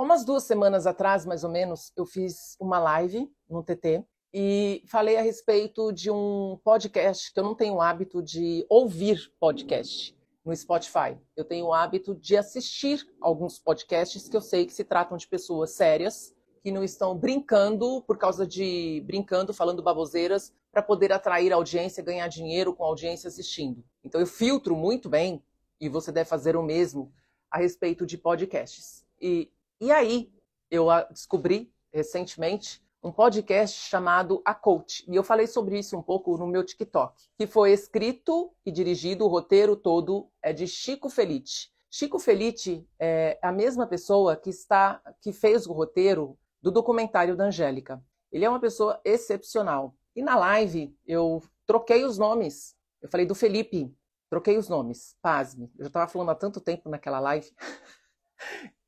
[0.00, 4.82] Há umas duas semanas atrás, mais ou menos, eu fiz uma live no TT e
[4.86, 10.16] falei a respeito de um podcast que eu não tenho o hábito de ouvir podcast
[10.42, 11.18] no Spotify.
[11.36, 15.28] Eu tenho o hábito de assistir alguns podcasts que eu sei que se tratam de
[15.28, 21.52] pessoas sérias que não estão brincando por causa de brincando, falando baboseiras para poder atrair
[21.52, 23.84] audiência, ganhar dinheiro com audiência assistindo.
[24.02, 25.44] Então eu filtro muito bem
[25.78, 27.12] e você deve fazer o mesmo
[27.50, 29.04] a respeito de podcasts.
[29.20, 29.50] E
[29.80, 30.32] e aí,
[30.70, 35.04] eu descobri recentemente um podcast chamado A Coach.
[35.10, 39.24] E eu falei sobre isso um pouco no meu TikTok, que foi escrito e dirigido,
[39.24, 41.72] o roteiro todo é de Chico Felite.
[41.90, 47.44] Chico Felite é a mesma pessoa que está que fez o roteiro do documentário da
[47.44, 48.02] Angélica.
[48.30, 49.96] Ele é uma pessoa excepcional.
[50.14, 52.76] E na live eu troquei os nomes.
[53.00, 53.92] Eu falei do Felipe,
[54.28, 55.16] troquei os nomes.
[55.20, 55.72] Pasme.
[55.76, 57.50] Eu já estava falando há tanto tempo naquela live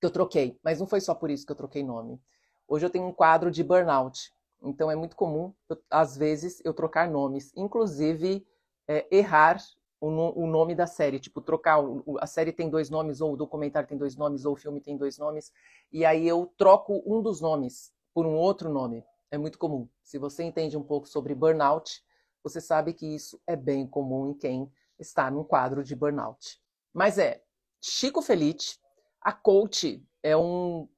[0.00, 2.20] que eu troquei, mas não foi só por isso que eu troquei nome.
[2.66, 6.72] Hoje eu tenho um quadro de burnout, então é muito comum, eu, às vezes, eu
[6.72, 8.46] trocar nomes, inclusive
[8.88, 9.58] é, errar
[10.00, 13.36] o, o, nome da série, tipo, trocar, o, a série tem dois nomes, ou o
[13.36, 15.52] documentário tem dois nomes, ou o filme tem dois nomes,
[15.92, 19.04] e aí eu troco um dos nomes por um outro nome.
[19.30, 19.88] É muito comum.
[20.02, 22.02] Se você entende um pouco sobre burnout,
[22.42, 26.58] você sabe que isso é bem comum em quem está num quadro de burnout.
[26.92, 27.42] Mas é
[27.80, 28.79] Chico Felite,
[29.20, 30.88] a Coach é um,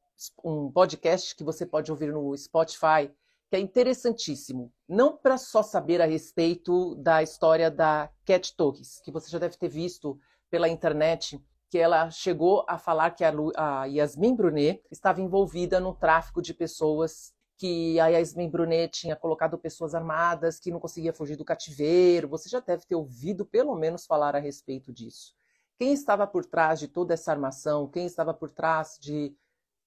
[0.45, 3.11] um podcast que você pode ouvir no Spotify,
[3.51, 4.73] que é interessantíssimo.
[4.89, 9.57] Não para só saber a respeito da história da Cat Torres, que você já deve
[9.57, 10.19] ter visto
[10.51, 15.95] pela internet, que ela chegou a falar que a, a Yasmin Brunet estava envolvida no
[15.95, 21.37] tráfico de pessoas que a Yasmin Brunet tinha colocado pessoas armadas, que não conseguia fugir
[21.37, 22.29] do cativeiro.
[22.29, 25.35] Você já deve ter ouvido pelo menos falar a respeito disso.
[25.79, 29.35] Quem estava por trás de toda essa armação, quem estava por trás de,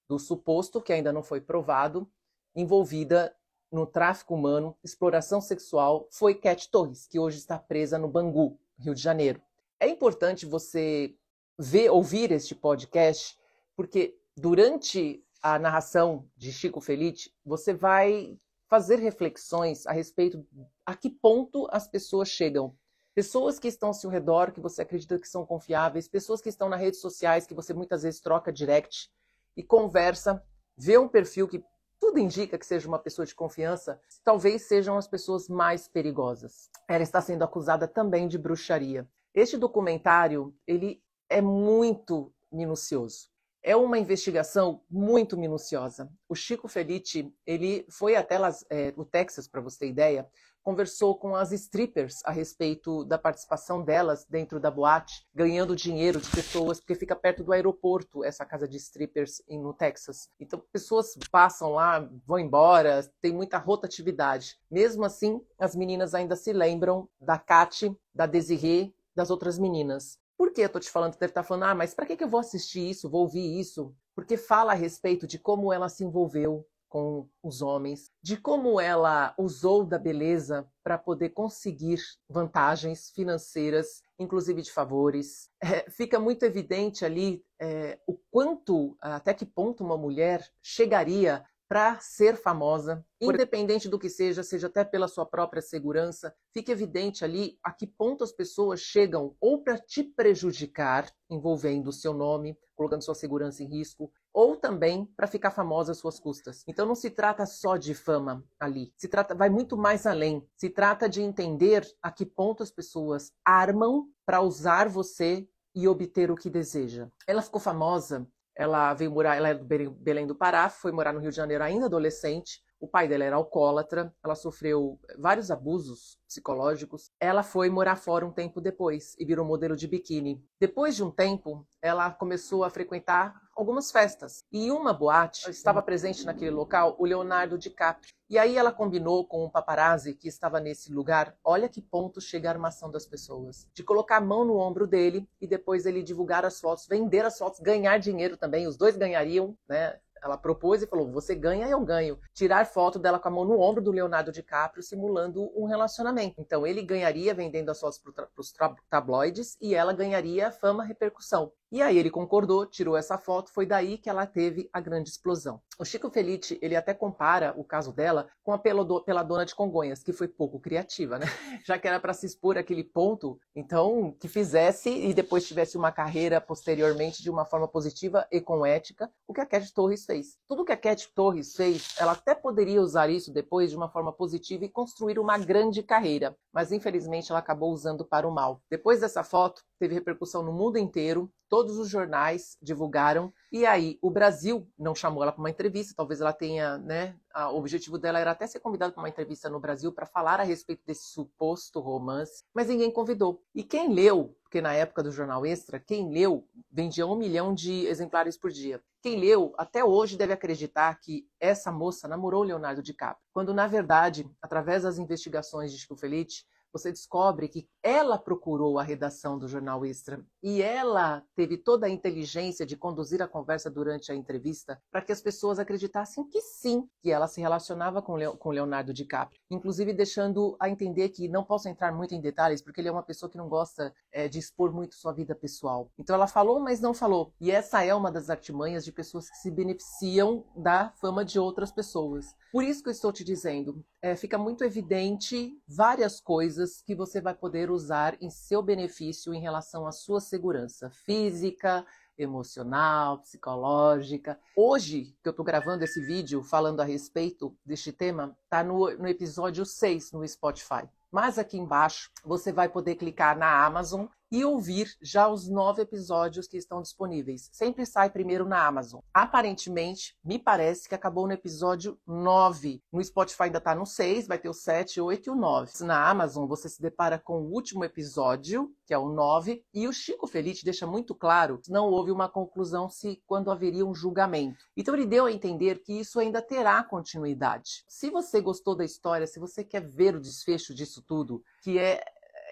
[0.07, 2.09] do suposto, que ainda não foi provado,
[2.55, 3.35] envolvida
[3.71, 8.95] no tráfico humano, exploração sexual, foi Cat Torres, que hoje está presa no Bangu, Rio
[8.95, 9.41] de Janeiro.
[9.79, 11.15] É importante você
[11.57, 13.37] ver, ouvir este podcast,
[13.75, 20.45] porque durante a narração de Chico Felite, você vai fazer reflexões a respeito
[20.85, 22.75] a que ponto as pessoas chegam
[23.15, 26.67] pessoas que estão ao seu redor, que você acredita que são confiáveis, pessoas que estão
[26.67, 29.09] nas redes sociais, que você muitas vezes troca direct
[29.55, 30.43] e conversa,
[30.77, 31.63] vê um perfil que
[31.97, 36.69] tudo indica que seja uma pessoa de confiança, talvez sejam as pessoas mais perigosas.
[36.89, 39.07] Ela está sendo acusada também de bruxaria.
[39.33, 43.29] Este documentário, ele é muito minucioso.
[43.63, 46.11] É uma investigação muito minuciosa.
[46.29, 50.29] O Chico Felite, ele foi até Las, é, o Texas, para você ter ideia,
[50.65, 56.27] conversou com as strippers a respeito da participação delas dentro da boate, ganhando dinheiro de
[56.31, 60.27] pessoas, porque fica perto do aeroporto essa casa de strippers no Texas.
[60.39, 64.57] Então, pessoas passam lá, vão embora, tem muita rotatividade.
[64.69, 70.17] Mesmo assim, as meninas ainda se lembram da Kat, da Desiree, das outras meninas.
[70.35, 71.13] Por que eu tô te falando?
[71.13, 73.95] Deve estar tá falando, ah, mas para que eu vou assistir isso, vou ouvir isso?
[74.15, 79.35] Porque fala a respeito de como ela se envolveu com os homens, de como ela
[79.37, 85.49] usou da beleza para poder conseguir vantagens financeiras, inclusive de favores.
[85.61, 91.99] É, fica muito evidente ali é, o quanto, até que ponto uma mulher chegaria para
[91.99, 97.59] ser famosa, independente do que seja, seja até pela sua própria segurança, fica evidente ali
[97.61, 103.03] a que ponto as pessoas chegam ou para te prejudicar, envolvendo o seu nome, colocando
[103.03, 106.61] sua segurança em risco, ou também para ficar famosa às suas custas.
[106.67, 110.45] Então não se trata só de fama ali, se trata vai muito mais além.
[110.57, 116.29] Se trata de entender a que ponto as pessoas armam para usar você e obter
[116.29, 117.07] o que deseja.
[117.25, 121.19] Ela ficou famosa ela veio morar, ela é do Belém do Pará, foi morar no
[121.19, 122.63] Rio de Janeiro ainda adolescente.
[122.79, 127.11] O pai dela era alcoólatra, ela sofreu vários abusos psicológicos.
[127.19, 130.41] Ela foi morar fora um tempo depois e virou modelo de biquíni.
[130.59, 134.43] Depois de um tempo, ela começou a frequentar algumas festas.
[134.51, 138.13] E uma boate, estava presente naquele local o Leonardo DiCaprio.
[138.29, 141.35] E aí ela combinou com um paparazzi que estava nesse lugar.
[141.43, 143.69] Olha que ponto chega a armação das pessoas.
[143.73, 147.37] De colocar a mão no ombro dele e depois ele divulgar as fotos, vender as
[147.37, 148.67] fotos, ganhar dinheiro também.
[148.67, 149.99] Os dois ganhariam, né?
[150.25, 152.17] Ela propôs e falou: você ganha, eu ganho.
[152.33, 156.41] Tirar foto dela com a mão no ombro do Leonardo DiCaprio, simulando um relacionamento.
[156.41, 158.51] Então ele ganharia vendendo as fotos para os
[158.89, 161.51] tabloides e ela ganharia fama, repercussão.
[161.71, 165.61] E aí ele concordou, tirou essa foto, foi daí que ela teve a grande explosão.
[165.79, 170.13] O Chico Felice, ele até compara o caso dela com a peladona de Congonhas, que
[170.13, 171.25] foi pouco criativa, né?
[171.65, 175.91] Já que era para se expor aquele ponto, então que fizesse e depois tivesse uma
[175.91, 180.37] carreira posteriormente de uma forma positiva e com ética, o que a Cat Torres fez.
[180.47, 184.13] Tudo que a Cat Torres fez, ela até poderia usar isso depois de uma forma
[184.13, 188.61] positiva e construir uma grande carreira, mas infelizmente ela acabou usando para o mal.
[188.69, 194.09] Depois dessa foto, teve repercussão no mundo inteiro, todos os jornais divulgaram, e aí o
[194.09, 197.15] Brasil não chamou ela para uma entrevista, talvez ela tenha, né,
[197.51, 200.43] o objetivo dela era até ser convidada para uma entrevista no Brasil para falar a
[200.43, 203.43] respeito desse suposto romance, mas ninguém convidou.
[203.53, 207.85] E quem leu, porque na época do Jornal Extra, quem leu vendia um milhão de
[207.85, 208.81] exemplares por dia.
[209.01, 214.27] Quem leu até hoje deve acreditar que essa moça namorou Leonardo DiCaprio, quando na verdade,
[214.41, 216.43] através das investigações de Chico Felice,
[216.77, 221.89] você descobre que ela procurou a redação do Jornal Extra e ela teve toda a
[221.89, 226.85] inteligência de conduzir a conversa durante a entrevista para que as pessoas acreditassem que sim,
[227.01, 229.39] que ela se relacionava com, Leo, com Leonardo DiCaprio.
[229.49, 233.03] Inclusive deixando a entender que não posso entrar muito em detalhes, porque ele é uma
[233.03, 235.89] pessoa que não gosta é, de expor muito sua vida pessoal.
[235.97, 237.33] Então ela falou, mas não falou.
[237.39, 241.71] E essa é uma das artimanhas de pessoas que se beneficiam da fama de outras
[241.71, 242.35] pessoas.
[242.51, 247.19] Por isso que eu estou te dizendo, é, fica muito evidente várias coisas que você
[247.19, 251.83] vai poder usar em seu benefício em relação à sua segurança física,
[252.15, 254.39] emocional, psicológica.
[254.55, 259.07] Hoje, que eu estou gravando esse vídeo falando a respeito deste tema, está no, no
[259.07, 260.87] episódio 6 no Spotify.
[261.11, 264.05] Mas aqui embaixo você vai poder clicar na Amazon
[264.35, 267.47] e ouvir já os nove episódios que estão disponíveis.
[267.53, 268.99] Sempre sai primeiro na Amazon.
[269.13, 272.83] Aparentemente, me parece que acabou no episódio 9.
[272.91, 275.71] No Spotify ainda está no 6, vai ter o 7, 8 e o 9.
[275.85, 279.93] Na Amazon, você se depara com o último episódio, que é o 9, e o
[279.93, 284.65] Chico Felice deixa muito claro que não houve uma conclusão se quando haveria um julgamento.
[284.75, 287.85] Então ele deu a entender que isso ainda terá continuidade.
[287.87, 292.03] Se você gostou da história, se você quer ver o desfecho disso tudo, que é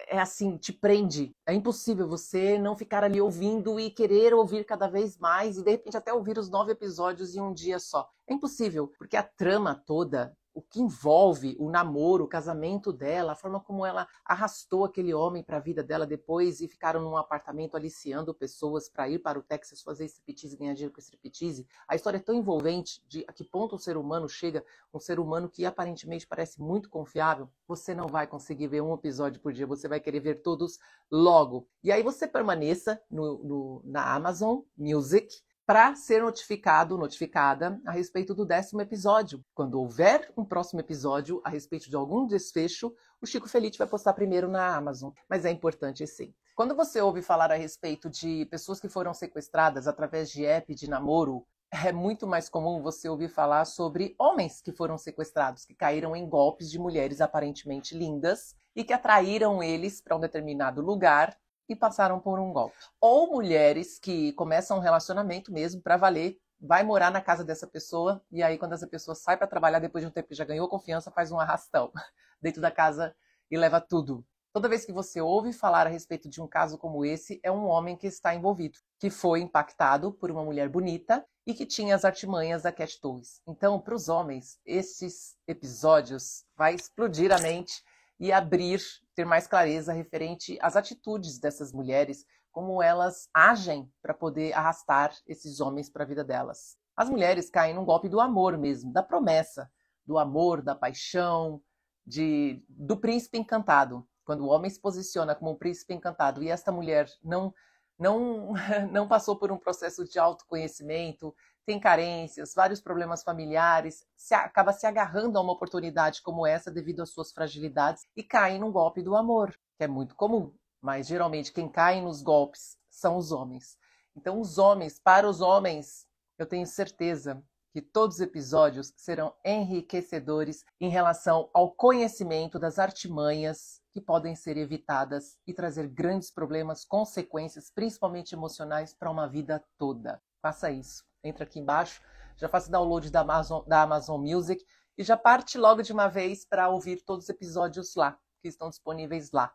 [0.08, 1.34] é assim, te prende.
[1.46, 5.70] É impossível você não ficar ali ouvindo e querer ouvir cada vez mais e de
[5.70, 8.08] repente até ouvir os nove episódios em um dia só.
[8.28, 13.36] É impossível, porque a trama toda o que envolve o namoro, o casamento dela, a
[13.36, 17.76] forma como ela arrastou aquele homem para a vida dela depois e ficaram num apartamento
[17.76, 21.66] aliciando pessoas para ir para o Texas fazer striptease e ganhar dinheiro com striptease.
[21.88, 25.18] A história é tão envolvente de a que ponto o ser humano chega, um ser
[25.18, 29.66] humano que aparentemente parece muito confiável, você não vai conseguir ver um episódio por dia,
[29.66, 30.78] você vai querer ver todos
[31.10, 31.66] logo.
[31.82, 38.34] E aí você permaneça no, no na Amazon Music, para ser notificado, notificada a respeito
[38.34, 39.42] do décimo episódio.
[39.54, 44.12] Quando houver um próximo episódio a respeito de algum desfecho, o Chico Felice vai postar
[44.12, 45.10] primeiro na Amazon.
[45.28, 46.34] Mas é importante sim.
[46.54, 50.88] Quando você ouve falar a respeito de pessoas que foram sequestradas através de app de
[50.88, 56.14] namoro, é muito mais comum você ouvir falar sobre homens que foram sequestrados, que caíram
[56.14, 61.36] em golpes de mulheres aparentemente lindas e que atraíram eles para um determinado lugar
[61.68, 62.76] e passaram por um golpe.
[63.00, 68.22] Ou mulheres que começam um relacionamento mesmo para valer, vai morar na casa dessa pessoa
[68.30, 70.68] e aí quando essa pessoa sai para trabalhar depois de um tempo que já ganhou
[70.68, 71.92] confiança, faz um arrastão
[72.40, 73.14] dentro da casa
[73.50, 74.24] e leva tudo.
[74.52, 77.66] Toda vez que você ouve falar a respeito de um caso como esse, é um
[77.66, 82.04] homem que está envolvido, que foi impactado por uma mulher bonita e que tinha as
[82.04, 83.42] artimanhas da Cat Torres.
[83.48, 87.82] Então, para os homens, esses episódios vai explodir a mente
[88.18, 88.80] e abrir,
[89.14, 95.60] ter mais clareza referente às atitudes dessas mulheres, como elas agem para poder arrastar esses
[95.60, 96.76] homens para a vida delas.
[96.96, 99.68] As mulheres caem num golpe do amor mesmo, da promessa,
[100.06, 101.60] do amor, da paixão,
[102.06, 104.06] de, do príncipe encantado.
[104.24, 107.52] Quando o homem se posiciona como um príncipe encantado e esta mulher não
[107.98, 108.52] não
[108.90, 111.34] não passou por um processo de autoconhecimento,
[111.66, 117.02] tem carências, vários problemas familiares, se, acaba se agarrando a uma oportunidade como essa devido
[117.02, 120.54] às suas fragilidades e cai num golpe do amor, que é muito comum.
[120.80, 123.78] Mas geralmente quem cai nos golpes são os homens.
[124.14, 126.06] Então, os homens, para os homens,
[126.38, 127.42] eu tenho certeza
[127.72, 134.56] que todos os episódios serão enriquecedores em relação ao conhecimento das artimanhas que podem ser
[134.56, 140.22] evitadas e trazer grandes problemas, consequências, principalmente emocionais, para uma vida toda.
[140.44, 142.02] Faça isso entra aqui embaixo,
[142.36, 144.62] já faça download da Amazon, da Amazon Music
[144.96, 148.68] e já parte logo de uma vez para ouvir todos os episódios lá, que estão
[148.68, 149.52] disponíveis lá.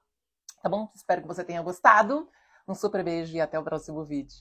[0.63, 0.91] Tá bom?
[0.96, 2.27] Espero que você tenha gostado.
[2.67, 4.38] Um super beijo e até o próximo vídeo.